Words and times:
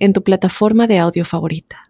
en 0.00 0.12
tu 0.12 0.24
plataforma 0.24 0.88
de 0.88 0.98
audio 0.98 1.24
favorita. 1.24 1.84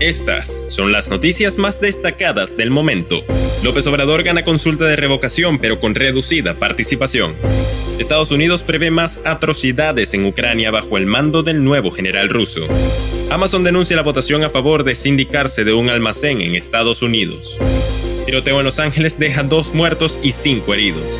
Estas 0.00 0.60
son 0.68 0.92
las 0.92 1.08
noticias 1.08 1.58
más 1.58 1.80
destacadas 1.80 2.56
del 2.56 2.70
momento. 2.70 3.24
López 3.64 3.84
Obrador 3.88 4.22
gana 4.22 4.44
consulta 4.44 4.84
de 4.84 4.94
revocación 4.94 5.58
pero 5.58 5.80
con 5.80 5.96
reducida 5.96 6.60
participación. 6.60 7.34
Estados 7.98 8.30
Unidos 8.30 8.62
prevé 8.62 8.92
más 8.92 9.18
atrocidades 9.24 10.14
en 10.14 10.24
Ucrania 10.24 10.70
bajo 10.70 10.98
el 10.98 11.06
mando 11.06 11.42
del 11.42 11.64
nuevo 11.64 11.90
general 11.90 12.28
ruso. 12.28 12.68
Amazon 13.28 13.64
denuncia 13.64 13.96
la 13.96 14.02
votación 14.02 14.44
a 14.44 14.50
favor 14.50 14.84
de 14.84 14.94
sindicarse 14.94 15.64
de 15.64 15.72
un 15.72 15.88
almacén 15.88 16.40
en 16.42 16.54
Estados 16.54 17.02
Unidos. 17.02 17.58
Tiroteo 18.24 18.60
en 18.60 18.64
Los 18.66 18.78
Ángeles 18.78 19.18
deja 19.18 19.42
dos 19.42 19.74
muertos 19.74 20.20
y 20.22 20.30
cinco 20.30 20.74
heridos. 20.74 21.18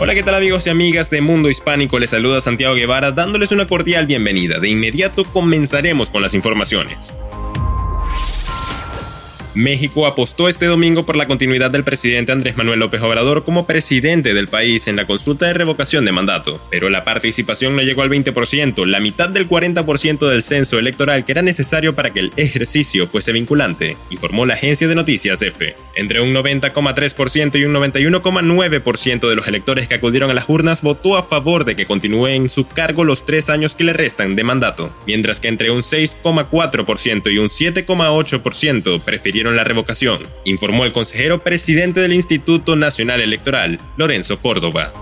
Hola, 0.00 0.14
¿qué 0.14 0.22
tal 0.22 0.36
amigos 0.36 0.64
y 0.64 0.70
amigas 0.70 1.10
de 1.10 1.20
Mundo 1.20 1.50
Hispánico? 1.50 1.98
Les 1.98 2.10
saluda 2.10 2.40
Santiago 2.40 2.76
Guevara 2.76 3.10
dándoles 3.10 3.50
una 3.50 3.66
cordial 3.66 4.06
bienvenida. 4.06 4.60
De 4.60 4.68
inmediato 4.68 5.24
comenzaremos 5.24 6.08
con 6.08 6.22
las 6.22 6.34
informaciones. 6.34 7.18
México 9.54 10.06
apostó 10.06 10.48
este 10.48 10.66
domingo 10.66 11.06
por 11.06 11.16
la 11.16 11.26
continuidad 11.26 11.70
del 11.70 11.84
presidente 11.84 12.32
Andrés 12.32 12.56
Manuel 12.56 12.80
López 12.80 13.00
Obrador 13.02 13.44
como 13.44 13.66
presidente 13.66 14.34
del 14.34 14.48
país 14.48 14.88
en 14.88 14.96
la 14.96 15.06
consulta 15.06 15.46
de 15.46 15.54
revocación 15.54 16.04
de 16.04 16.12
mandato, 16.12 16.60
pero 16.70 16.90
la 16.90 17.04
participación 17.04 17.74
no 17.74 17.82
llegó 17.82 18.02
al 18.02 18.10
20%, 18.10 18.86
la 18.86 19.00
mitad 19.00 19.28
del 19.28 19.48
40% 19.48 20.28
del 20.28 20.42
censo 20.42 20.78
electoral 20.78 21.24
que 21.24 21.32
era 21.32 21.42
necesario 21.42 21.94
para 21.94 22.12
que 22.12 22.20
el 22.20 22.32
ejercicio 22.36 23.06
fuese 23.06 23.32
vinculante, 23.32 23.96
informó 24.10 24.46
la 24.46 24.54
agencia 24.54 24.88
de 24.88 24.94
noticias 24.94 25.42
EFE. 25.42 25.76
Entre 25.94 26.20
un 26.20 26.32
90,3% 26.34 27.58
y 27.58 27.64
un 27.64 27.74
91,9% 27.74 29.28
de 29.28 29.36
los 29.36 29.48
electores 29.48 29.88
que 29.88 29.94
acudieron 29.94 30.30
a 30.30 30.34
las 30.34 30.48
urnas 30.48 30.82
votó 30.82 31.16
a 31.16 31.24
favor 31.24 31.64
de 31.64 31.74
que 31.74 31.86
continúe 31.86 32.28
en 32.28 32.48
su 32.48 32.66
cargo 32.66 33.04
los 33.04 33.24
tres 33.24 33.50
años 33.50 33.74
que 33.74 33.84
le 33.84 33.92
restan 33.92 34.36
de 34.36 34.44
mandato, 34.44 34.94
mientras 35.06 35.40
que 35.40 35.48
entre 35.48 35.70
un 35.70 35.82
6,4% 35.82 37.32
y 37.32 37.38
un 37.38 37.48
7,8% 37.48 39.00
prefirieron 39.00 39.47
la 39.56 39.64
revocación, 39.64 40.26
informó 40.44 40.84
el 40.84 40.92
consejero 40.92 41.38
presidente 41.38 42.00
del 42.00 42.12
Instituto 42.12 42.76
Nacional 42.76 43.20
Electoral, 43.20 43.80
Lorenzo 43.96 44.40
Córdoba. 44.40 44.92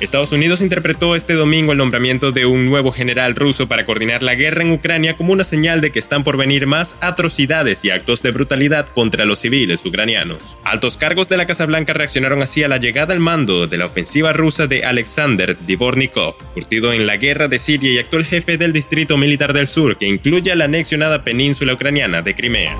Estados 0.00 0.32
Unidos 0.32 0.60
interpretó 0.60 1.14
este 1.14 1.34
domingo 1.34 1.72
el 1.72 1.78
nombramiento 1.78 2.32
de 2.32 2.46
un 2.46 2.68
nuevo 2.68 2.90
general 2.90 3.36
ruso 3.36 3.68
para 3.68 3.86
coordinar 3.86 4.22
la 4.22 4.34
guerra 4.34 4.62
en 4.62 4.72
Ucrania 4.72 5.16
como 5.16 5.32
una 5.32 5.44
señal 5.44 5.80
de 5.80 5.92
que 5.92 6.00
están 6.00 6.24
por 6.24 6.36
venir 6.36 6.66
más 6.66 6.96
atrocidades 7.00 7.84
y 7.84 7.90
actos 7.90 8.22
de 8.22 8.32
brutalidad 8.32 8.88
contra 8.88 9.24
los 9.24 9.38
civiles 9.38 9.84
ucranianos. 9.84 10.40
Altos 10.64 10.96
cargos 10.96 11.28
de 11.28 11.36
la 11.36 11.46
Casa 11.46 11.66
Blanca 11.66 11.92
reaccionaron 11.92 12.42
así 12.42 12.64
a 12.64 12.68
la 12.68 12.78
llegada 12.78 13.14
al 13.14 13.20
mando 13.20 13.68
de 13.68 13.78
la 13.78 13.86
ofensiva 13.86 14.32
rusa 14.32 14.66
de 14.66 14.84
Alexander 14.84 15.56
Dvornikov, 15.66 16.36
curtido 16.54 16.92
en 16.92 17.06
la 17.06 17.16
guerra 17.16 17.46
de 17.46 17.60
Siria 17.60 17.92
y 17.92 17.98
actual 17.98 18.24
jefe 18.24 18.58
del 18.58 18.72
Distrito 18.72 19.16
Militar 19.16 19.52
del 19.52 19.68
Sur, 19.68 19.96
que 19.96 20.08
incluye 20.08 20.54
la 20.56 20.64
anexionada 20.64 21.22
península 21.22 21.74
ucraniana 21.74 22.20
de 22.20 22.34
Crimea. 22.34 22.76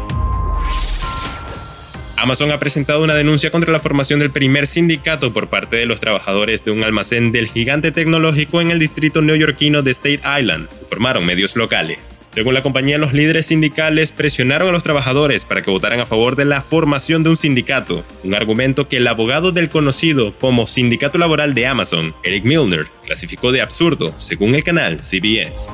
Amazon 2.17 2.53
ha 2.53 2.59
presentado 2.59 3.03
una 3.03 3.15
denuncia 3.15 3.51
contra 3.51 3.73
la 3.73 3.81
formación 3.81 4.21
del 4.21 4.31
primer 4.31 4.67
sindicato 4.67 5.33
por 5.33 5.49
parte 5.49 5.77
de 5.77 5.87
los 5.87 6.01
trabajadores 6.01 6.65
de 6.65 6.71
un 6.71 6.85
almacén 6.85 7.33
del 7.33 7.49
gigante 7.49 7.91
tecnológico 7.93 8.61
en 8.61 8.71
el 8.71 8.79
distrito 8.79 9.21
neoyorquino 9.21 9.83
de 9.83 9.91
State 9.91 10.21
Island, 10.41 10.69
informaron 10.83 11.27
medios 11.27 11.57
locales. 11.57 12.19
Según 12.31 12.55
la 12.55 12.63
compañía, 12.63 12.99
los 12.99 13.13
líderes 13.13 13.47
sindicales 13.47 14.11
presionaron 14.11 14.69
a 14.69 14.73
los 14.73 14.83
trabajadores 14.83 15.45
para 15.45 15.63
que 15.63 15.71
votaran 15.71 16.01
a 16.01 16.07
favor 16.07 16.35
de 16.35 16.45
la 16.45 16.63
formación 16.63 17.23
de 17.23 17.31
un 17.31 17.37
sindicato, 17.37 18.05
un 18.25 18.35
argumento 18.35 18.89
que 18.89 18.97
el 18.97 19.07
abogado 19.07 19.53
del 19.53 19.69
conocido 19.69 20.33
como 20.41 20.67
Sindicato 20.67 21.19
Laboral 21.19 21.55
de 21.55 21.67
Amazon, 21.67 22.15
Eric 22.25 22.45
Milner, 22.45 22.87
clasificó 23.05 23.53
de 23.53 23.61
absurdo, 23.61 24.15
según 24.19 24.55
el 24.55 24.65
canal 24.65 25.01
CBS. 25.01 25.69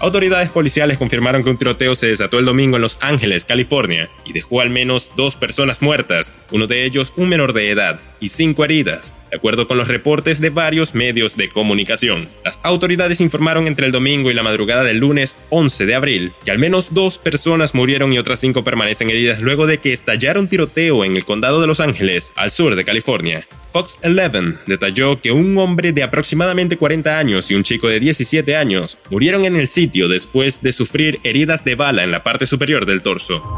Autoridades 0.00 0.48
policiales 0.50 0.96
confirmaron 0.96 1.42
que 1.42 1.50
un 1.50 1.56
tiroteo 1.56 1.96
se 1.96 2.06
desató 2.06 2.38
el 2.38 2.44
domingo 2.44 2.76
en 2.76 2.82
Los 2.82 2.98
Ángeles, 3.00 3.44
California, 3.44 4.08
y 4.24 4.32
dejó 4.32 4.60
al 4.60 4.70
menos 4.70 5.10
dos 5.16 5.34
personas 5.34 5.82
muertas, 5.82 6.32
uno 6.52 6.68
de 6.68 6.84
ellos 6.84 7.12
un 7.16 7.28
menor 7.28 7.52
de 7.52 7.70
edad, 7.70 7.98
y 8.20 8.28
cinco 8.28 8.64
heridas, 8.64 9.14
de 9.30 9.36
acuerdo 9.36 9.68
con 9.68 9.78
los 9.78 9.88
reportes 9.88 10.40
de 10.40 10.50
varios 10.50 10.94
medios 10.94 11.36
de 11.36 11.48
comunicación. 11.48 12.28
Las 12.44 12.58
autoridades 12.62 13.20
informaron 13.20 13.66
entre 13.66 13.86
el 13.86 13.92
domingo 13.92 14.30
y 14.30 14.34
la 14.34 14.42
madrugada 14.42 14.84
del 14.84 14.98
lunes 14.98 15.36
11 15.50 15.86
de 15.86 15.94
abril 15.94 16.32
que 16.44 16.50
al 16.50 16.58
menos 16.58 16.94
dos 16.94 17.18
personas 17.18 17.74
murieron 17.74 18.12
y 18.12 18.18
otras 18.18 18.40
cinco 18.40 18.64
permanecen 18.64 19.10
heridas 19.10 19.42
luego 19.42 19.66
de 19.66 19.78
que 19.78 19.92
estallara 19.92 20.40
un 20.40 20.48
tiroteo 20.48 21.04
en 21.04 21.16
el 21.16 21.24
condado 21.24 21.60
de 21.60 21.66
Los 21.66 21.80
Ángeles, 21.80 22.32
al 22.36 22.50
sur 22.50 22.76
de 22.76 22.84
California. 22.84 23.46
Fox 23.72 23.98
11 24.02 24.58
detalló 24.66 25.20
que 25.20 25.30
un 25.30 25.56
hombre 25.58 25.92
de 25.92 26.02
aproximadamente 26.02 26.78
40 26.78 27.18
años 27.18 27.50
y 27.50 27.54
un 27.54 27.64
chico 27.64 27.88
de 27.88 28.00
17 28.00 28.56
años 28.56 28.98
murieron 29.10 29.44
en 29.44 29.56
el 29.56 29.68
sitio 29.68 30.08
después 30.08 30.62
de 30.62 30.72
sufrir 30.72 31.20
heridas 31.22 31.64
de 31.64 31.74
bala 31.74 32.02
en 32.02 32.10
la 32.10 32.22
parte 32.22 32.46
superior 32.46 32.86
del 32.86 33.02
torso. 33.02 33.57